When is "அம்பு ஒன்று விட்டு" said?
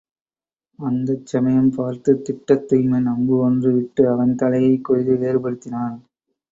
3.05-4.09